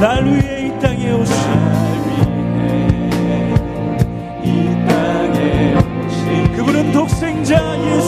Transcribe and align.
날 0.00 0.24
위해 0.24 0.68
이 0.68 0.78
땅에 0.80 1.10
오신 1.10 1.32
그분은 6.54 6.92
독생자 6.92 7.76
예수 7.84 8.07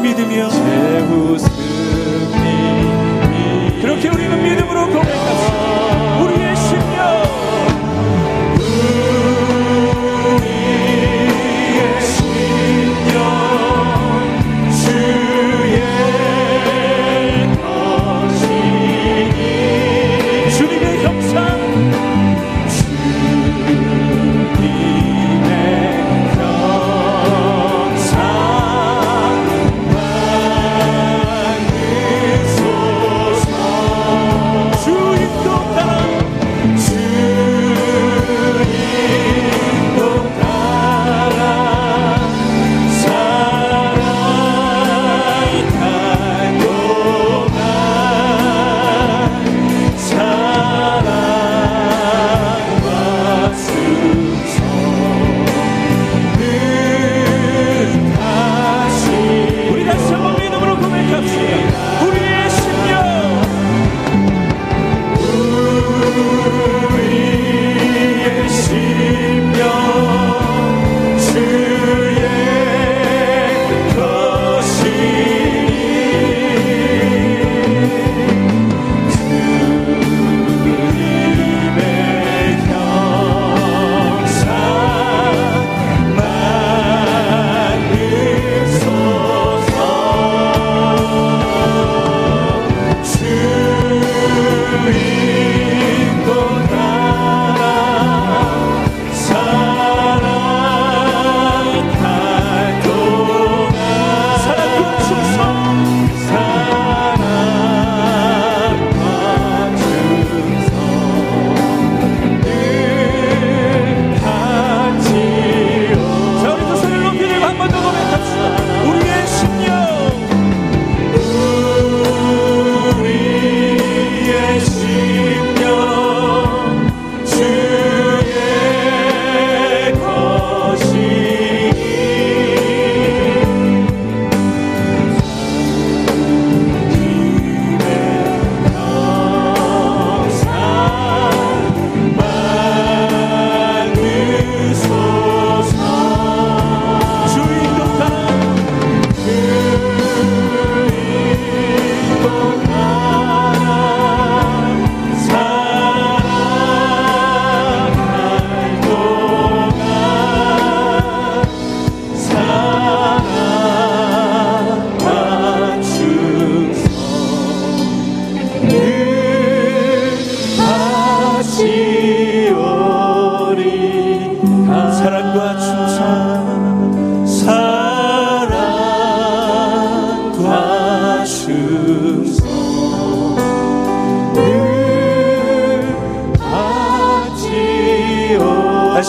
믿으며 0.00 0.48
그렇게 3.80 4.08
우리는 4.08 4.42
믿음으로 4.42 4.86
고백하소 4.86 5.87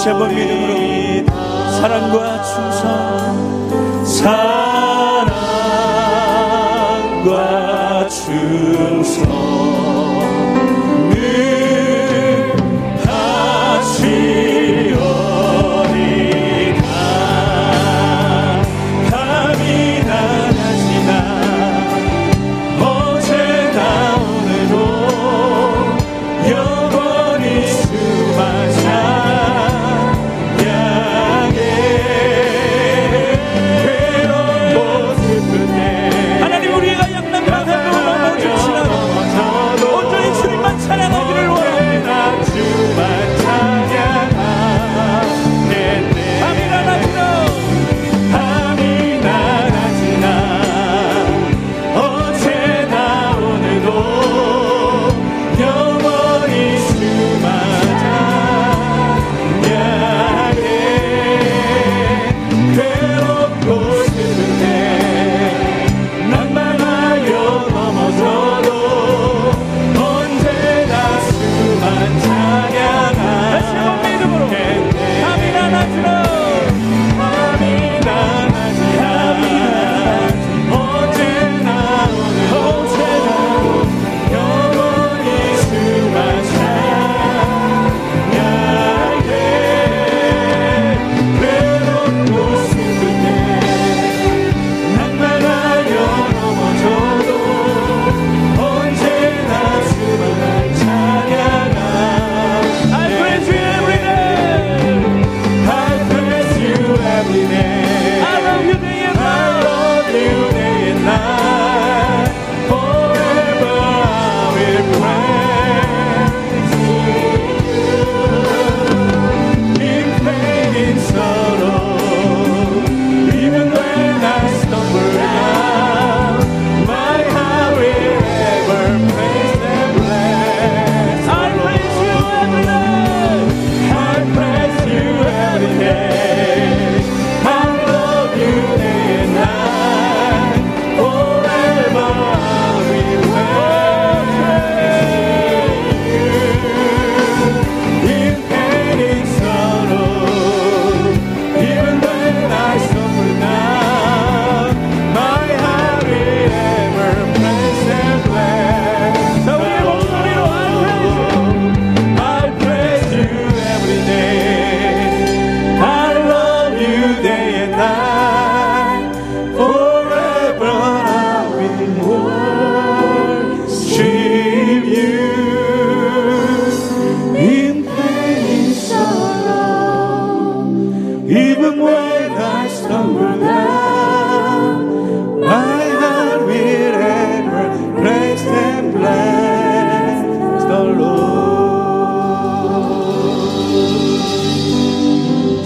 sebăminul 0.09 0.58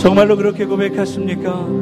정말로 0.03 0.35
그렇게 0.35 0.65
고백하십니까? 0.65 1.65